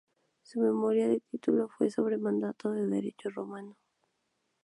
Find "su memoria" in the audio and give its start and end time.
0.41-1.07